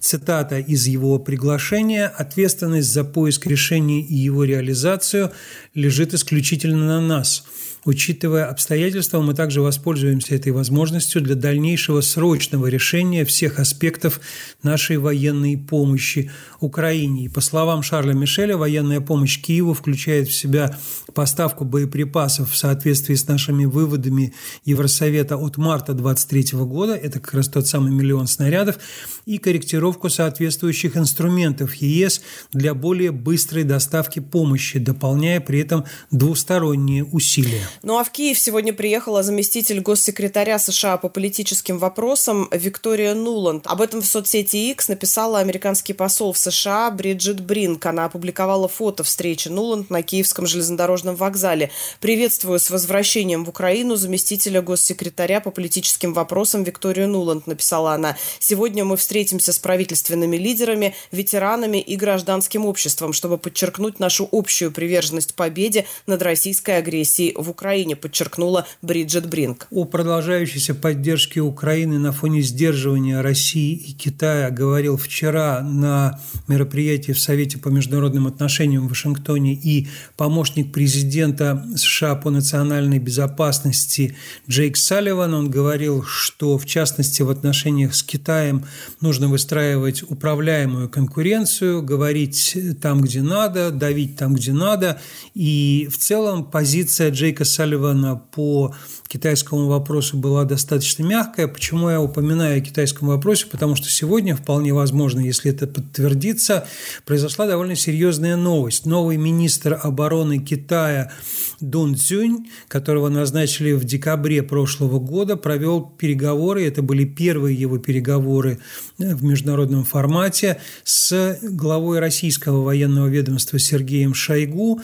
Цитата 0.00 0.58
из 0.58 0.88
его 0.88 1.20
приглашения 1.20 2.08
«Ответственность 2.08 2.92
за 2.92 3.04
поиск 3.04 3.46
решений 3.46 4.02
и 4.02 4.16
его 4.16 4.42
реализацию 4.42 5.30
лежит 5.72 6.14
исключительно 6.14 6.86
на 6.86 7.00
нас». 7.00 7.44
Учитывая 7.84 8.46
обстоятельства, 8.46 9.20
мы 9.20 9.34
также 9.34 9.60
воспользуемся 9.60 10.34
этой 10.34 10.52
возможностью 10.52 11.20
для 11.20 11.34
дальнейшего 11.34 12.00
срочного 12.00 12.66
решения 12.66 13.24
всех 13.26 13.58
аспектов 13.58 14.20
нашей 14.62 14.96
военной 14.96 15.58
помощи 15.58 16.30
Украине. 16.60 17.26
И 17.26 17.28
по 17.28 17.40
словам 17.40 17.82
Шарля 17.82 18.14
Мишеля, 18.14 18.56
военная 18.56 19.00
помощь 19.00 19.40
Киеву 19.40 19.74
включает 19.74 20.28
в 20.28 20.34
себя 20.34 20.76
поставку 21.12 21.64
боеприпасов 21.64 22.50
в 22.50 22.56
соответствии 22.56 23.14
с 23.14 23.28
нашими 23.28 23.66
выводами 23.66 24.32
Евросовета 24.64 25.36
от 25.36 25.58
марта 25.58 25.92
2023 25.92 26.58
года, 26.60 26.94
это 26.94 27.20
как 27.20 27.34
раз 27.34 27.48
тот 27.48 27.66
самый 27.66 27.92
миллион 27.92 28.26
снарядов, 28.26 28.78
и 29.26 29.38
корректировку 29.38 30.08
соответствующих 30.08 30.96
инструментов 30.96 31.74
ЕС 31.74 32.22
для 32.52 32.74
более 32.74 33.12
быстрой 33.12 33.64
доставки 33.64 34.20
помощи, 34.20 34.78
дополняя 34.78 35.40
при 35.40 35.60
этом 35.60 35.84
двусторонние 36.10 37.04
усилия. 37.04 37.68
Ну 37.82 37.98
а 37.98 38.04
в 38.04 38.10
Киев 38.10 38.38
сегодня 38.38 38.72
приехала 38.72 39.22
заместитель 39.22 39.80
госсекретаря 39.80 40.58
США 40.58 40.96
по 40.96 41.08
политическим 41.08 41.78
вопросам 41.78 42.48
Виктория 42.50 43.14
Нуланд. 43.14 43.66
Об 43.66 43.80
этом 43.80 44.02
в 44.02 44.06
соцсети 44.06 44.70
X 44.70 44.88
написала 44.88 45.40
американский 45.40 45.92
посол 45.92 46.32
в 46.32 46.38
США 46.38 46.90
Бриджит 46.90 47.40
Бринк. 47.40 47.84
Она 47.86 48.06
опубликовала 48.06 48.68
фото 48.68 49.04
встречи 49.04 49.48
Нуланд 49.48 49.90
на 49.90 50.02
Киевском 50.02 50.46
железнодорожном 50.46 51.16
вокзале. 51.16 51.70
«Приветствую 52.00 52.58
с 52.58 52.70
возвращением 52.70 53.44
в 53.44 53.48
Украину 53.48 53.96
заместителя 53.96 54.62
госсекретаря 54.62 55.40
по 55.40 55.50
политическим 55.50 56.12
вопросам 56.12 56.64
Викторию 56.64 57.08
Нуланд», 57.08 57.46
написала 57.46 57.92
она. 57.92 58.16
«Сегодня 58.38 58.84
мы 58.84 58.96
встретимся 58.96 59.52
с 59.52 59.58
правительственными 59.58 60.36
лидерами, 60.36 60.94
ветеранами 61.12 61.78
и 61.78 61.96
гражданским 61.96 62.66
обществом, 62.66 63.12
чтобы 63.12 63.38
подчеркнуть 63.38 64.00
нашу 64.00 64.28
общую 64.32 64.72
приверженность 64.72 65.34
победе 65.34 65.86
над 66.06 66.22
российской 66.22 66.78
агрессией 66.78 67.34
в 67.36 67.50
Украине. 67.50 67.63
Украине, 67.64 67.96
подчеркнула 67.96 68.66
Бриджит 68.82 69.26
Бринк. 69.26 69.68
О 69.70 69.86
продолжающейся 69.86 70.74
поддержке 70.74 71.40
Украины 71.40 71.98
на 71.98 72.12
фоне 72.12 72.42
сдерживания 72.42 73.22
России 73.22 73.72
и 73.72 73.92
Китая 73.94 74.50
говорил 74.50 74.98
вчера 74.98 75.62
на 75.62 76.20
мероприятии 76.46 77.12
в 77.12 77.18
Совете 77.18 77.56
по 77.56 77.68
международным 77.68 78.26
отношениям 78.26 78.86
в 78.86 78.90
Вашингтоне 78.90 79.54
и 79.54 79.88
помощник 80.18 80.72
президента 80.72 81.64
США 81.74 82.16
по 82.16 82.28
национальной 82.28 82.98
безопасности 82.98 84.14
Джейк 84.46 84.76
Салливан. 84.76 85.32
Он 85.32 85.48
говорил, 85.48 86.04
что 86.04 86.58
в 86.58 86.66
частности 86.66 87.22
в 87.22 87.30
отношениях 87.30 87.94
с 87.94 88.02
Китаем 88.02 88.66
нужно 89.00 89.28
выстраивать 89.28 90.02
управляемую 90.02 90.90
конкуренцию, 90.90 91.82
говорить 91.82 92.58
там, 92.82 93.00
где 93.00 93.22
надо, 93.22 93.70
давить 93.70 94.18
там, 94.18 94.34
где 94.34 94.52
надо. 94.52 95.00
И 95.32 95.88
в 95.90 95.96
целом 95.96 96.44
позиция 96.44 97.10
Джейка 97.10 97.46
Салливана 97.54 98.16
по 98.16 98.74
китайскому 99.06 99.66
вопросу 99.68 100.16
была 100.16 100.44
достаточно 100.44 101.04
мягкая. 101.04 101.46
Почему 101.46 101.88
я 101.88 102.00
упоминаю 102.00 102.58
о 102.58 102.60
китайском 102.60 103.08
вопросе? 103.08 103.46
Потому 103.50 103.76
что 103.76 103.88
сегодня, 103.88 104.34
вполне 104.34 104.74
возможно, 104.74 105.20
если 105.20 105.50
это 105.50 105.66
подтвердится, 105.66 106.66
произошла 107.04 107.46
довольно 107.46 107.76
серьезная 107.76 108.36
новость. 108.36 108.86
Новый 108.86 109.16
министр 109.16 109.78
обороны 109.80 110.38
Китая 110.38 111.12
Дун 111.60 111.96
Цюнь, 111.96 112.48
которого 112.68 113.08
назначили 113.08 113.72
в 113.72 113.84
декабре 113.84 114.42
прошлого 114.42 114.98
года, 114.98 115.36
провел 115.36 115.80
переговоры, 115.82 116.66
это 116.66 116.82
были 116.82 117.04
первые 117.04 117.56
его 117.56 117.78
переговоры 117.78 118.58
в 118.98 119.22
международном 119.22 119.84
формате, 119.84 120.60
с 120.82 121.38
главой 121.42 122.00
российского 122.00 122.62
военного 122.62 123.06
ведомства 123.06 123.58
Сергеем 123.58 124.14
Шойгу, 124.14 124.80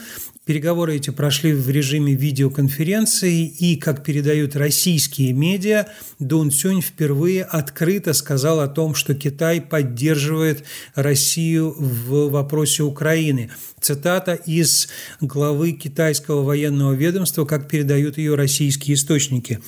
Переговоры 0.51 0.97
эти 0.97 1.11
прошли 1.11 1.53
в 1.53 1.69
режиме 1.69 2.13
видеоконференции, 2.13 3.47
и, 3.47 3.77
как 3.77 4.03
передают 4.03 4.57
российские 4.57 5.31
медиа, 5.31 5.85
Дун 6.19 6.51
Цюнь 6.51 6.81
впервые 6.81 7.45
открыто 7.45 8.11
сказал 8.11 8.59
о 8.59 8.67
том, 8.67 8.93
что 8.93 9.13
Китай 9.15 9.61
поддерживает 9.61 10.65
Россию 10.93 11.73
в 11.79 12.29
вопросе 12.29 12.83
Украины. 12.83 13.49
Цитата 13.79 14.33
из 14.33 14.89
главы 15.21 15.71
китайского 15.71 16.43
военного 16.43 16.91
ведомства, 16.91 17.45
как 17.45 17.69
передают 17.69 18.17
ее 18.17 18.35
российские 18.35 18.95
источники 18.95 19.61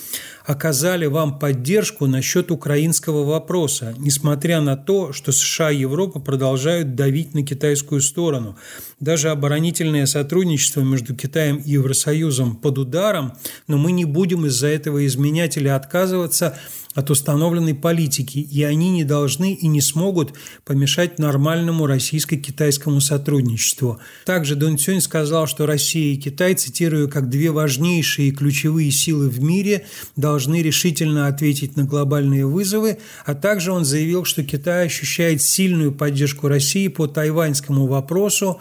оказали 0.45 1.05
вам 1.05 1.39
поддержку 1.39 2.05
насчет 2.07 2.51
украинского 2.51 3.23
вопроса, 3.23 3.95
несмотря 3.97 4.61
на 4.61 4.75
то, 4.75 5.13
что 5.13 5.31
США 5.31 5.71
и 5.71 5.77
Европа 5.77 6.19
продолжают 6.19 6.95
давить 6.95 7.33
на 7.33 7.43
китайскую 7.43 8.01
сторону. 8.01 8.57
Даже 8.99 9.29
оборонительное 9.29 10.05
сотрудничество 10.05 10.81
между 10.81 11.15
Китаем 11.15 11.57
и 11.57 11.71
Евросоюзом 11.71 12.55
под 12.55 12.77
ударом, 12.77 13.33
но 13.67 13.77
мы 13.77 13.91
не 13.91 14.05
будем 14.05 14.45
из-за 14.45 14.67
этого 14.67 15.05
изменять 15.05 15.57
или 15.57 15.67
отказываться 15.67 16.57
от 16.93 17.09
установленной 17.09 17.73
политики, 17.73 18.37
и 18.39 18.63
они 18.63 18.89
не 18.91 19.03
должны 19.03 19.53
и 19.53 19.67
не 19.67 19.81
смогут 19.81 20.33
помешать 20.65 21.19
нормальному 21.19 21.85
российско-китайскому 21.85 23.01
сотрудничеству. 23.01 23.99
Также 24.25 24.55
Дун 24.55 24.77
Цюнь 24.77 25.01
сказал, 25.01 25.47
что 25.47 25.65
Россия 25.65 26.13
и 26.13 26.17
Китай, 26.17 26.53
цитирую, 26.53 27.09
как 27.09 27.29
две 27.29 27.51
важнейшие 27.51 28.29
и 28.29 28.31
ключевые 28.31 28.91
силы 28.91 29.29
в 29.29 29.41
мире, 29.41 29.85
должны 30.15 30.61
решительно 30.61 31.27
ответить 31.27 31.75
на 31.75 31.85
глобальные 31.85 32.45
вызовы, 32.45 32.97
а 33.25 33.33
также 33.35 33.71
он 33.71 33.85
заявил, 33.85 34.25
что 34.25 34.43
Китай 34.43 34.85
ощущает 34.85 35.41
сильную 35.41 35.91
поддержку 35.91 36.47
России 36.47 36.87
по 36.87 37.07
тайваньскому 37.07 37.87
вопросу, 37.87 38.59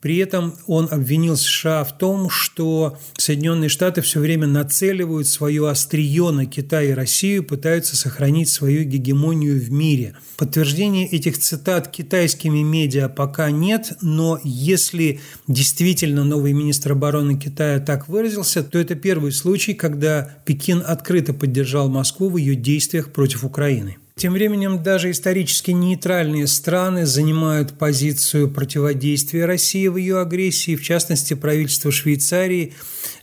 при 0.00 0.16
этом 0.16 0.54
он 0.66 0.88
обвинил 0.90 1.36
США 1.36 1.84
в 1.84 1.96
том, 1.96 2.30
что 2.30 2.98
Соединенные 3.18 3.68
Штаты 3.68 4.00
все 4.00 4.20
время 4.20 4.46
нацеливают 4.46 5.28
свое 5.28 5.68
острие 5.68 6.30
на 6.30 6.46
Китай 6.46 6.88
и 6.88 6.94
Россию, 6.94 7.44
пытаются 7.44 7.96
сохранить 7.96 8.48
свою 8.48 8.84
гегемонию 8.84 9.60
в 9.60 9.70
мире. 9.70 10.14
Подтверждения 10.38 11.06
этих 11.06 11.38
цитат 11.38 11.88
китайскими 11.88 12.62
медиа 12.62 13.08
пока 13.08 13.50
нет, 13.50 13.92
но 14.00 14.40
если 14.42 15.20
действительно 15.46 16.24
новый 16.24 16.54
министр 16.54 16.92
обороны 16.92 17.38
Китая 17.38 17.78
так 17.78 18.08
выразился, 18.08 18.62
то 18.62 18.78
это 18.78 18.94
первый 18.94 19.32
случай, 19.32 19.74
когда 19.74 20.36
Пекин 20.46 20.82
открыто 20.86 21.34
поддержал 21.34 21.90
Москву 21.90 22.30
в 22.30 22.38
ее 22.38 22.54
действиях 22.54 23.12
против 23.12 23.44
Украины. 23.44 23.98
Тем 24.20 24.34
временем 24.34 24.82
даже 24.82 25.12
исторически 25.12 25.70
нейтральные 25.70 26.46
страны 26.46 27.06
занимают 27.06 27.78
позицию 27.78 28.50
противодействия 28.50 29.46
России 29.46 29.88
в 29.88 29.96
ее 29.96 30.20
агрессии. 30.20 30.76
В 30.76 30.82
частности, 30.82 31.32
правительство 31.32 31.90
Швейцарии 31.90 32.74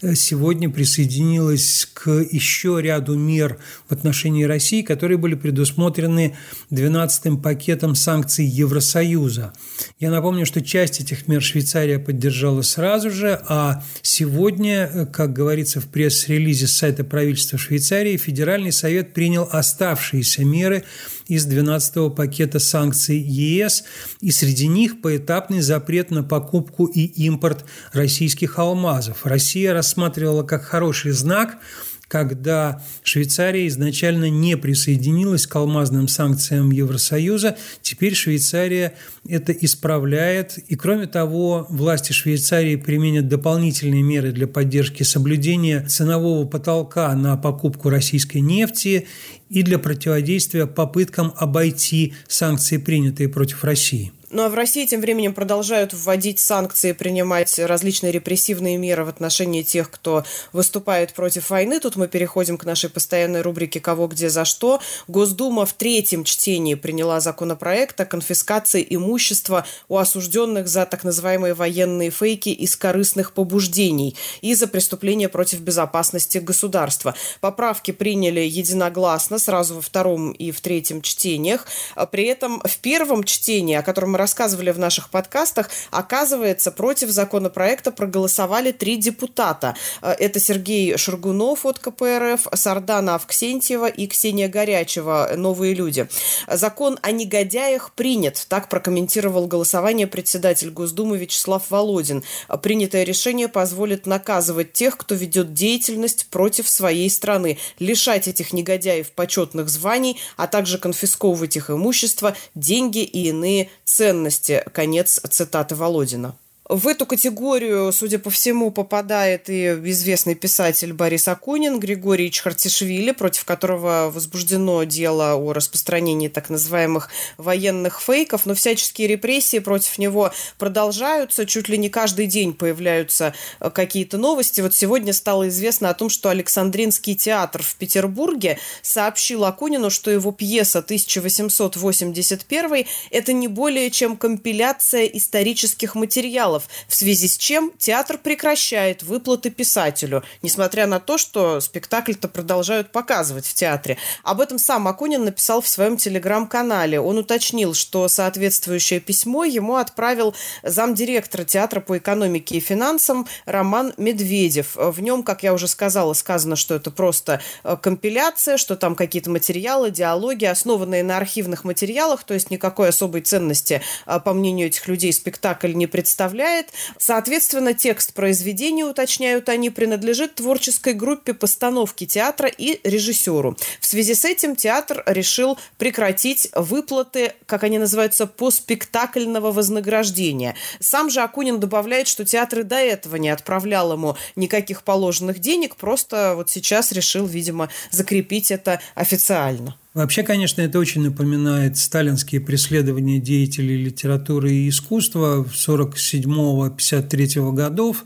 э, 0.01 0.15
сегодня 0.15 0.71
присоединилось 0.71 1.87
к 1.93 2.09
еще 2.09 2.79
ряду 2.81 3.15
мер 3.15 3.59
в 3.87 3.93
отношении 3.93 4.43
России, 4.45 4.81
которые 4.81 5.19
были 5.19 5.35
предусмотрены 5.35 6.35
12-м 6.71 7.43
пакетом 7.43 7.93
санкций 7.93 8.45
Евросоюза. 8.45 9.53
Я 9.99 10.09
напомню, 10.09 10.47
что 10.47 10.63
часть 10.63 10.99
этих 10.99 11.27
мер 11.27 11.43
Швейцария 11.43 11.99
поддержала 11.99 12.63
сразу 12.63 13.11
же, 13.11 13.39
а 13.47 13.83
сегодня, 14.01 14.89
э, 14.91 15.05
как 15.05 15.31
говорится 15.31 15.79
в 15.79 15.85
пресс-релизе 15.85 16.65
с 16.65 16.73
сайта 16.73 17.03
правительства 17.03 17.59
Швейцарии, 17.59 18.17
Федеральный 18.17 18.71
совет 18.71 19.13
принял 19.13 19.47
оставшиеся 19.51 20.43
меры 20.43 20.85
из 21.27 21.47
12-го 21.47 22.09
пакета 22.09 22.59
санкций 22.59 23.17
ЕС, 23.17 23.83
и 24.21 24.31
среди 24.31 24.67
них 24.67 25.01
поэтапный 25.01 25.61
запрет 25.61 26.11
на 26.11 26.23
покупку 26.23 26.85
и 26.85 27.05
импорт 27.25 27.65
российских 27.93 28.59
алмазов. 28.59 29.25
Россия 29.25 29.73
рассматривала 29.73 30.43
как 30.43 30.63
хороший 30.63 31.11
знак– 31.11 31.57
когда 32.07 32.81
Швейцария 33.03 33.67
изначально 33.67 34.29
не 34.29 34.55
присоединилась 34.57 35.45
к 35.45 35.55
алмазным 35.55 36.07
санкциям 36.07 36.71
Евросоюза, 36.71 37.57
теперь 37.81 38.15
Швейцария 38.15 38.93
это 39.27 39.51
исправляет. 39.51 40.57
И 40.57 40.75
кроме 40.75 41.07
того, 41.07 41.67
власти 41.69 42.13
Швейцарии 42.13 42.75
применят 42.75 43.27
дополнительные 43.27 44.03
меры 44.03 44.31
для 44.31 44.47
поддержки 44.47 45.03
соблюдения 45.03 45.85
ценового 45.87 46.45
потолка 46.45 47.13
на 47.15 47.35
покупку 47.37 47.89
российской 47.89 48.39
нефти 48.39 49.07
и 49.49 49.63
для 49.63 49.79
противодействия 49.79 50.65
попыткам 50.65 51.33
обойти 51.35 52.13
санкции, 52.27 52.77
принятые 52.77 53.29
против 53.29 53.63
России. 53.63 54.11
Ну 54.29 54.43
а 54.43 54.49
в 54.49 54.55
России 54.55 54.85
тем 54.85 54.99
временем 54.99 55.33
продолжают 55.33 55.93
вводить 55.93 56.39
санкции, 56.39 56.91
принимать 56.91 57.57
различные 57.59 58.11
репрессивные 58.11 58.75
меры 58.75 59.05
в 59.05 59.09
отношении 59.09 59.61
тех, 59.61 59.89
кто 59.89 60.25
выступает 60.51 61.13
против 61.13 61.49
войны. 61.49 61.79
Тут 61.79 61.95
мы 61.95 62.09
переходим 62.09 62.57
к 62.57 62.65
нашей 62.65 62.89
постоянной 62.89 63.41
рубрике 63.41 63.79
«Кого, 63.79 64.07
где, 64.07 64.29
за 64.29 64.43
что». 64.43 64.81
Госдума 65.07 65.65
в 65.65 65.71
третьем 65.71 66.25
чтении 66.25 66.75
приняла 66.75 67.21
законопроект 67.21 68.01
о 68.01 68.05
конфискации 68.05 68.85
имущества 68.89 69.65
у 69.87 69.97
осужденных 69.97 70.67
за 70.67 70.85
так 70.85 71.05
называемые 71.05 71.53
военные 71.53 72.09
фейки 72.09 72.49
из 72.49 72.75
корыстных 72.75 73.31
побуждений 73.31 74.17
и 74.41 74.53
за 74.55 74.67
преступления 74.67 75.29
против 75.29 75.61
безопасности 75.61 76.39
государства. 76.39 77.15
Поправки 77.39 77.91
приняли 77.91 78.41
единогласно 78.41 79.39
сразу 79.39 79.75
во 79.75 79.81
втором 79.81 80.33
и 80.33 80.51
в 80.51 80.59
третьем 80.59 81.01
чтениях. 81.01 81.65
При 82.11 82.25
этом 82.25 82.61
в 82.65 82.77
первом 82.79 83.23
чтении, 83.23 83.75
о 83.75 83.83
котором 83.83 84.11
мы 84.11 84.16
рассказывали 84.17 84.71
в 84.71 84.79
наших 84.79 85.09
подкастах, 85.09 85.69
оказывается, 85.91 86.71
против 86.71 87.09
законопроекта 87.09 87.91
проголосовали 87.91 88.71
три 88.71 88.97
депутата. 88.97 89.75
Э, 90.01 90.11
это 90.11 90.39
Сергей 90.39 90.97
Шургунов 90.97 91.65
от 91.65 91.79
КПРФ, 91.79 92.47
Сардана 92.53 93.15
Авксентьева 93.15 93.87
и 93.87 94.07
Ксения 94.07 94.49
Горячева, 94.49 95.31
«Новые 95.35 95.73
люди». 95.73 96.07
Закон 96.47 96.99
о 97.01 97.11
негодяях 97.11 97.91
принят, 97.93 98.45
так 98.49 98.69
прокомментировал 98.69 99.47
голосование 99.47 100.07
председатель 100.07 100.71
Госдумы 100.71 101.17
Вячеслав 101.17 101.69
Володин. 101.69 102.23
Принятое 102.61 103.03
решение 103.03 103.47
позволит 103.47 104.05
наказывать 104.05 104.73
тех, 104.73 104.97
кто 104.97 105.15
ведет 105.15 105.53
деятельность 105.53 106.27
против 106.29 106.69
своей 106.69 107.09
страны, 107.09 107.57
лишать 107.79 108.27
этих 108.27 108.53
негодяев 108.53 109.11
почетных 109.11 109.69
званий, 109.69 110.19
а 110.35 110.47
также 110.47 110.77
конфисковывать 110.77 111.55
их 111.55 111.69
имущество, 111.69 112.35
деньги 112.55 113.03
и 113.03 113.29
иные 113.29 113.69
ценности 113.85 114.06
ценности. 114.07 114.63
Конец 114.73 115.19
цитаты 115.29 115.75
Володина. 115.75 116.35
В 116.69 116.89
эту 116.89 117.05
категорию, 117.05 117.93
судя 117.93 118.19
по 118.19 118.29
всему, 118.29 118.71
попадает 118.71 119.49
и 119.49 119.67
известный 119.67 120.35
писатель 120.35 120.91
Борис 120.91 121.29
Акунин, 121.29 121.79
Григорий 121.79 122.29
Чхартишвили, 122.29 123.11
против 123.11 123.45
которого 123.45 124.11
возбуждено 124.13 124.83
дело 124.83 125.35
о 125.35 125.53
распространении 125.53 126.27
так 126.27 126.49
называемых 126.49 127.09
военных 127.37 128.01
фейков, 128.01 128.45
но 128.45 128.53
всяческие 128.53 129.07
репрессии 129.07 129.59
против 129.59 129.97
него 129.97 130.33
продолжаются, 130.57 131.45
чуть 131.45 131.69
ли 131.69 131.77
не 131.77 131.87
каждый 131.87 132.27
день 132.27 132.53
появляются 132.53 133.33
э, 133.61 133.69
какие-то 133.69 134.17
новости. 134.17 134.59
Вот 134.59 134.73
сегодня 134.73 135.13
стало 135.13 135.47
известно 135.47 135.89
о 135.89 135.93
том, 135.93 136.09
что 136.09 136.27
Александринский 136.27 137.15
театр 137.15 137.63
в 137.63 137.77
Петербурге 137.77 138.59
сообщил 138.81 139.45
Акунину, 139.45 139.89
что 139.89 140.11
его 140.11 140.33
пьеса 140.33 140.79
1881– 140.79 142.85
это 143.11 143.31
не 143.31 143.47
более 143.47 143.89
чем 143.89 144.17
компиляция 144.17 145.05
исторических 145.05 145.95
материалов, 145.95 146.56
материалов, 146.57 146.67
в 146.87 146.95
связи 146.95 147.27
с 147.27 147.37
чем 147.37 147.71
театр 147.77 148.17
прекращает 148.17 149.03
выплаты 149.03 149.49
писателю, 149.49 150.23
несмотря 150.41 150.87
на 150.87 150.99
то, 150.99 151.17
что 151.17 151.59
спектакль-то 151.59 152.27
продолжают 152.27 152.91
показывать 152.91 153.45
в 153.45 153.53
театре. 153.53 153.97
Об 154.23 154.41
этом 154.41 154.59
сам 154.59 154.87
Акунин 154.87 155.25
написал 155.25 155.61
в 155.61 155.67
своем 155.67 155.97
телеграм-канале. 155.97 156.99
Он 156.99 157.17
уточнил, 157.17 157.73
что 157.73 158.07
соответствующее 158.07 158.99
письмо 158.99 159.45
ему 159.45 159.75
отправил 159.75 160.35
замдиректора 160.63 161.43
театра 161.43 161.81
по 161.81 161.97
экономике 161.97 162.57
и 162.57 162.59
финансам 162.59 163.27
Роман 163.45 163.93
Медведев. 163.97 164.75
В 164.75 165.01
нем, 165.01 165.23
как 165.23 165.43
я 165.43 165.53
уже 165.53 165.67
сказала, 165.67 166.13
сказано, 166.13 166.55
что 166.55 166.75
это 166.75 166.91
просто 166.91 167.39
э, 167.63 167.77
компиляция, 167.81 168.57
что 168.57 168.75
там 168.75 168.95
какие-то 168.95 169.29
материалы, 169.29 169.91
диалоги, 169.91 170.45
основанные 170.45 171.03
на 171.03 171.17
архивных 171.17 171.63
материалах, 171.63 172.23
то 172.23 172.33
есть 172.33 172.51
никакой 172.51 172.89
особой 172.89 173.21
ценности, 173.21 173.81
э, 174.05 174.19
по 174.19 174.33
мнению 174.33 174.67
этих 174.67 174.87
людей, 174.87 175.13
спектакль 175.13 175.73
не 175.73 175.87
представляет 175.87 176.46
составляет. 176.47 176.67
Соответственно, 176.97 177.73
текст 177.73 178.13
произведения, 178.13 178.85
уточняют 178.85 179.49
они, 179.49 179.69
принадлежит 179.69 180.35
творческой 180.35 180.93
группе 180.93 181.33
постановки 181.33 182.05
театра 182.05 182.49
и 182.49 182.79
режиссеру. 182.87 183.57
В 183.79 183.85
связи 183.85 184.13
с 184.13 184.25
этим 184.25 184.55
театр 184.55 185.03
решил 185.05 185.57
прекратить 185.77 186.49
выплаты, 186.55 187.33
как 187.45 187.63
они 187.63 187.79
называются, 187.79 188.27
по 188.27 188.51
спектакльного 188.51 189.51
вознаграждения. 189.51 190.55
Сам 190.79 191.09
же 191.09 191.21
Акунин 191.21 191.59
добавляет, 191.59 192.07
что 192.07 192.25
театр 192.25 192.59
и 192.59 192.63
до 192.63 192.77
этого 192.77 193.17
не 193.17 193.29
отправлял 193.29 193.93
ему 193.93 194.15
никаких 194.35 194.83
положенных 194.83 195.39
денег, 195.39 195.75
просто 195.75 196.33
вот 196.35 196.49
сейчас 196.49 196.91
решил, 196.91 197.25
видимо, 197.25 197.69
закрепить 197.91 198.51
это 198.51 198.79
официально. 198.95 199.75
Вообще, 199.97 200.21
конечно, 200.21 200.61
это 200.61 200.77
очень 200.77 201.01
напоминает 201.01 201.75
сталинские 201.75 202.39
преследования 202.39 203.19
деятелей 203.19 203.83
литературы 203.83 204.51
и 204.51 204.69
искусства 204.69 205.43
47-53 205.51 207.51
годов, 207.51 208.05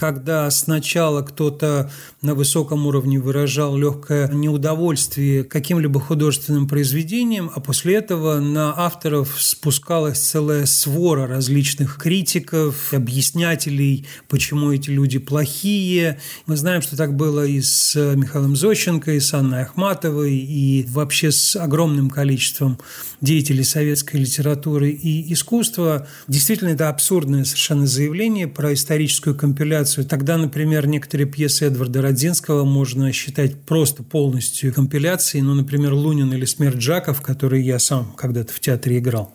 когда 0.00 0.50
сначала 0.50 1.20
кто-то 1.20 1.90
на 2.22 2.34
высоком 2.34 2.86
уровне 2.86 3.20
выражал 3.20 3.76
легкое 3.76 4.28
неудовольствие 4.32 5.44
каким-либо 5.44 6.00
художественным 6.00 6.66
произведением, 6.66 7.50
а 7.54 7.60
после 7.60 7.96
этого 7.96 8.40
на 8.40 8.72
авторов 8.74 9.36
спускалась 9.38 10.18
целая 10.18 10.64
свора 10.64 11.26
различных 11.26 11.98
критиков, 11.98 12.94
объяснятелей, 12.94 14.06
почему 14.26 14.72
эти 14.72 14.88
люди 14.88 15.18
плохие. 15.18 16.18
Мы 16.46 16.56
знаем, 16.56 16.80
что 16.80 16.96
так 16.96 17.14
было 17.14 17.44
и 17.44 17.60
с 17.60 17.94
Михаилом 18.16 18.56
Зощенко, 18.56 19.12
и 19.12 19.20
с 19.20 19.34
Анной 19.34 19.64
Ахматовой, 19.64 20.34
и 20.34 20.86
вообще 20.88 21.30
с 21.30 21.56
огромным 21.56 22.08
количеством 22.08 22.78
деятелей 23.20 23.64
советской 23.64 24.16
литературы 24.16 24.92
и 24.92 25.30
искусства. 25.30 26.08
Действительно, 26.26 26.70
это 26.70 26.88
абсурдное 26.88 27.44
совершенно 27.44 27.86
заявление 27.86 28.48
про 28.48 28.72
историческую 28.72 29.36
компиляцию 29.36 29.89
компиляцию. 29.90 30.04
Тогда, 30.06 30.36
например, 30.36 30.86
некоторые 30.86 31.26
пьесы 31.26 31.66
Эдварда 31.66 32.02
Родзинского 32.02 32.64
можно 32.64 33.12
считать 33.12 33.60
просто 33.62 34.02
полностью 34.02 34.72
компиляцией, 34.72 35.42
ну, 35.42 35.54
например, 35.54 35.92
«Лунин» 35.92 36.32
или 36.32 36.44
«Смерть 36.44 36.76
Джаков», 36.76 37.20
которые 37.20 37.64
я 37.64 37.78
сам 37.78 38.12
когда-то 38.16 38.52
в 38.52 38.60
театре 38.60 38.98
играл. 38.98 39.32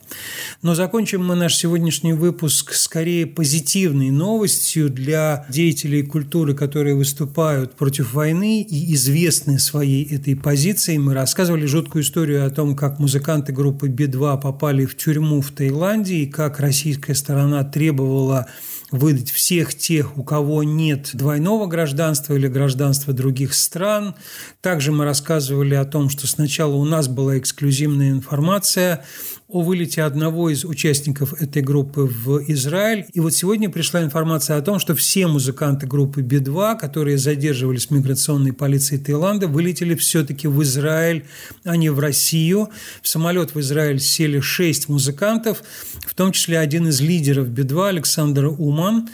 Но 0.62 0.76
закончим 0.76 1.26
мы 1.26 1.36
наш 1.36 1.56
сегодняшний 1.56 2.14
выпуск 2.14 2.74
скорее 2.74 3.26
позитивной 3.26 4.12
новостью 4.12 4.90
для 4.90 5.46
деятелей 5.50 6.04
культуры, 6.04 6.54
которые 6.54 6.96
выступают 6.96 7.76
против 7.76 8.14
войны 8.14 8.62
и 8.62 8.94
известны 8.94 9.60
своей 9.60 10.04
этой 10.16 10.36
позицией. 10.36 11.00
Мы 11.00 11.14
рассказывали 11.14 11.66
жуткую 11.66 12.04
историю 12.04 12.46
о 12.46 12.50
том, 12.50 12.76
как 12.76 13.00
музыканты 13.00 13.54
группы 13.54 13.88
Би-2 13.88 14.42
попали 14.42 14.86
в 14.86 14.96
тюрьму 14.96 15.42
в 15.42 15.52
Таиланде 15.52 16.16
и 16.16 16.26
как 16.26 16.60
российская 16.60 17.16
сторона 17.16 17.64
требовала 17.64 18.48
выдать 18.92 19.32
всех 19.32 19.76
тех, 19.76 20.18
у 20.18 20.24
кого 20.24 20.64
нет 20.64 21.10
двойного 21.14 21.66
гражданства 21.66 22.34
или 22.34 22.48
гражданства 22.48 23.14
других 23.14 23.54
стран. 23.54 24.16
Также 24.62 24.92
мы 24.92 25.06
рассказывали 25.06 25.76
о 25.76 25.86
том, 25.86 26.10
что 26.10 26.28
сначала 26.28 26.76
у 26.76 26.86
нас 26.86 27.08
была 27.08 27.38
эксклюзивная 27.38 28.12
информация 28.12 29.04
о 29.48 29.62
вылете 29.62 30.02
одного 30.02 30.50
из 30.50 30.66
участников 30.66 31.40
этой 31.40 31.62
группы 31.62 32.02
в 32.02 32.42
Израиль. 32.52 33.06
И 33.14 33.20
вот 33.20 33.34
сегодня 33.36 33.70
пришла 33.70 34.02
информация 34.02 34.58
о 34.58 34.62
том, 34.62 34.80
что 34.80 34.96
все 34.96 35.28
музыканты 35.28 35.86
группы 35.86 36.22
Би-2, 36.22 36.80
которые 36.80 37.20
задерживались 37.20 37.92
миграционной 37.92 38.54
полиции 38.54 38.98
Таиланда, 38.98 39.48
вылетели 39.48 39.94
все-таки 39.94 40.48
в 40.48 40.64
Израиль, 40.64 41.26
а 41.64 41.78
не 41.78 41.90
в 41.90 42.00
Россию. 42.00 42.70
В 43.04 43.08
самолет 43.08 43.54
в 43.54 43.60
Израиль 43.60 44.00
сели 44.00 44.40
шесть 44.40 44.90
музыкантов, 44.90 45.62
в 46.08 46.16
том 46.16 46.32
числе 46.32 46.58
один 46.58 46.88
из 46.88 47.00
лидеров 47.00 47.48
Би-2, 47.50 47.90
Александр 47.90 48.48
Уман. 48.48 49.10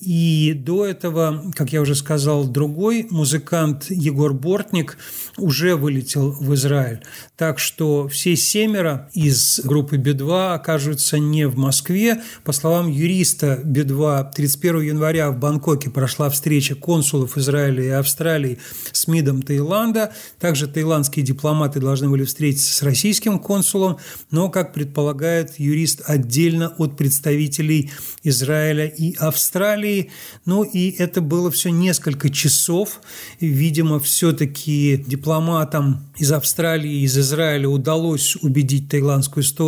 И 0.00 0.54
до 0.56 0.86
этого, 0.86 1.52
как 1.54 1.72
я 1.72 1.82
уже 1.82 1.94
сказал, 1.94 2.46
другой 2.46 3.06
музыкант 3.10 3.90
Егор 3.90 4.32
Бортник 4.32 4.96
уже 5.36 5.76
вылетел 5.76 6.32
в 6.32 6.54
Израиль. 6.54 7.00
Так 7.36 7.58
что 7.58 8.08
все 8.08 8.34
семеро 8.34 9.10
из 9.12 9.60
группы 9.60 9.73
Би-2 9.82 10.54
окажутся 10.54 11.18
не 11.18 11.46
в 11.46 11.56
Москве. 11.56 12.22
По 12.44 12.52
словам 12.52 12.88
юриста 12.88 13.60
Би-2, 13.64 14.32
31 14.34 14.80
января 14.82 15.30
в 15.30 15.38
Бангкоке 15.38 15.90
прошла 15.90 16.30
встреча 16.30 16.74
консулов 16.74 17.36
Израиля 17.36 17.82
и 17.82 17.88
Австралии 17.88 18.58
с 18.92 19.08
МИДом 19.08 19.42
Таиланда. 19.42 20.12
Также 20.38 20.66
таиландские 20.66 21.24
дипломаты 21.24 21.80
должны 21.80 22.08
были 22.08 22.24
встретиться 22.24 22.72
с 22.72 22.82
российским 22.82 23.38
консулом, 23.38 23.98
но, 24.30 24.48
как 24.48 24.72
предполагает 24.72 25.58
юрист, 25.58 26.02
отдельно 26.06 26.74
от 26.78 26.96
представителей 26.96 27.90
Израиля 28.22 28.86
и 28.86 29.14
Австралии. 29.16 30.10
Ну 30.44 30.62
и 30.62 30.90
это 30.90 31.20
было 31.20 31.50
все 31.50 31.70
несколько 31.70 32.30
часов. 32.30 33.00
Видимо, 33.40 33.98
все-таки 33.98 35.02
дипломатам 35.06 36.04
из 36.16 36.32
Австралии, 36.32 37.02
из 37.02 37.18
Израиля 37.18 37.68
удалось 37.68 38.36
убедить 38.36 38.88
таиландскую 38.88 39.42
сторону, 39.42 39.63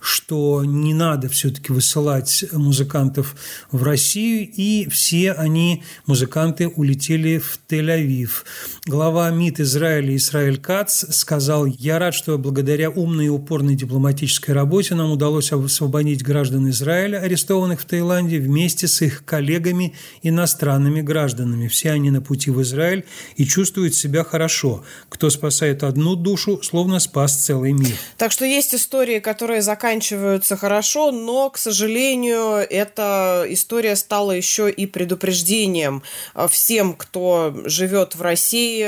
что 0.00 0.64
не 0.64 0.94
надо 0.94 1.28
все-таки 1.28 1.72
высылать 1.72 2.44
музыкантов 2.52 3.36
в 3.70 3.82
Россию, 3.82 4.48
и 4.54 4.88
все 4.90 5.32
они, 5.32 5.82
музыканты, 6.06 6.68
улетели 6.68 7.38
в 7.38 7.58
Тель-Авив. 7.68 8.44
Глава 8.86 9.30
МИД 9.30 9.60
Израиля 9.60 10.14
Исраиль 10.16 10.58
Кац 10.58 11.04
сказал, 11.14 11.66
я 11.66 11.98
рад, 11.98 12.14
что 12.14 12.36
благодаря 12.38 12.90
умной 12.90 13.26
и 13.26 13.28
упорной 13.28 13.74
дипломатической 13.74 14.52
работе 14.52 14.94
нам 14.94 15.10
удалось 15.10 15.52
освободить 15.52 16.22
граждан 16.22 16.68
Израиля, 16.70 17.18
арестованных 17.18 17.80
в 17.80 17.84
Таиланде, 17.84 18.38
вместе 18.38 18.88
с 18.88 19.00
их 19.02 19.24
коллегами 19.24 19.94
иностранными 20.22 21.00
гражданами. 21.00 21.68
Все 21.68 21.90
они 21.92 22.10
на 22.10 22.20
пути 22.20 22.50
в 22.50 22.60
Израиль 22.62 23.04
и 23.36 23.44
чувствуют 23.44 23.94
себя 23.94 24.24
хорошо. 24.24 24.84
Кто 25.08 25.30
спасает 25.30 25.82
одну 25.82 26.16
душу, 26.16 26.60
словно 26.62 26.98
спас 26.98 27.36
целый 27.36 27.72
мир. 27.72 27.94
Так 28.16 28.32
что 28.32 28.44
есть 28.44 28.74
истории, 29.14 29.20
которые 29.20 29.62
заканчиваются 29.62 30.56
хорошо, 30.56 31.10
но, 31.10 31.50
к 31.50 31.58
сожалению, 31.58 32.66
эта 32.68 33.44
история 33.48 33.96
стала 33.96 34.32
еще 34.32 34.70
и 34.70 34.86
предупреждением 34.86 36.02
всем, 36.48 36.94
кто 36.94 37.54
живет 37.64 38.14
в 38.14 38.22
России, 38.22 38.84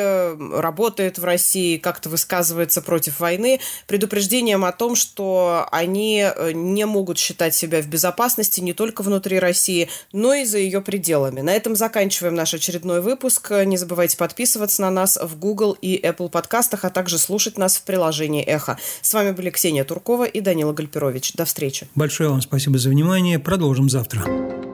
работает 0.60 1.18
в 1.18 1.24
России, 1.24 1.76
как-то 1.76 2.08
высказывается 2.08 2.82
против 2.82 3.20
войны, 3.20 3.60
предупреждением 3.86 4.64
о 4.64 4.72
том, 4.72 4.96
что 4.96 5.66
они 5.70 6.26
не 6.54 6.86
могут 6.86 7.18
считать 7.18 7.54
себя 7.54 7.80
в 7.80 7.86
безопасности 7.86 8.60
не 8.60 8.72
только 8.72 9.02
внутри 9.02 9.38
России, 9.38 9.88
но 10.12 10.34
и 10.34 10.44
за 10.44 10.58
ее 10.58 10.80
пределами. 10.80 11.40
На 11.40 11.54
этом 11.54 11.76
заканчиваем 11.76 12.34
наш 12.34 12.54
очередной 12.54 13.00
выпуск. 13.00 13.50
Не 13.64 13.76
забывайте 13.76 14.16
подписываться 14.16 14.82
на 14.82 14.90
нас 14.90 15.18
в 15.20 15.38
Google 15.38 15.76
и 15.80 16.00
Apple 16.00 16.28
подкастах, 16.28 16.84
а 16.84 16.90
также 16.90 17.18
слушать 17.18 17.58
нас 17.58 17.76
в 17.76 17.82
приложении 17.82 18.44
«Эхо». 18.44 18.78
С 19.02 19.14
вами 19.14 19.32
были 19.32 19.50
Ксения 19.50 19.84
Туркова 19.84 20.15
и 20.24 20.40
Данила 20.40 20.72
Гальперович. 20.72 21.35
До 21.35 21.44
встречи. 21.44 21.88
Большое 21.94 22.31
вам 22.31 22.40
спасибо 22.40 22.79
за 22.79 22.90
внимание. 22.90 23.38
Продолжим 23.38 23.88
завтра. 23.88 24.65